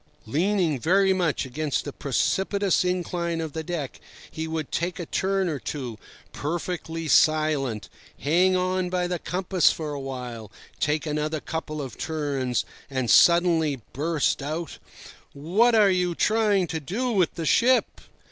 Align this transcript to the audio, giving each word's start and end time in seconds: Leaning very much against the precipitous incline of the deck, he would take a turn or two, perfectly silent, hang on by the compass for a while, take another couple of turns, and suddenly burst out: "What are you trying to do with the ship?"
Leaning 0.25 0.79
very 0.79 1.13
much 1.13 1.45
against 1.45 1.85
the 1.85 1.93
precipitous 1.93 2.83
incline 2.83 3.39
of 3.39 3.53
the 3.53 3.61
deck, 3.63 3.99
he 4.31 4.47
would 4.47 4.71
take 4.71 4.97
a 4.99 5.05
turn 5.05 5.47
or 5.47 5.59
two, 5.59 5.95
perfectly 6.33 7.07
silent, 7.07 7.87
hang 8.17 8.55
on 8.55 8.89
by 8.89 9.05
the 9.05 9.19
compass 9.19 9.71
for 9.71 9.93
a 9.93 9.99
while, 9.99 10.51
take 10.79 11.05
another 11.05 11.39
couple 11.39 11.79
of 11.83 11.99
turns, 11.99 12.65
and 12.89 13.11
suddenly 13.11 13.79
burst 13.93 14.41
out: 14.41 14.79
"What 15.33 15.75
are 15.75 15.91
you 15.91 16.15
trying 16.15 16.65
to 16.69 16.79
do 16.79 17.11
with 17.11 17.35
the 17.35 17.45
ship?" 17.45 18.01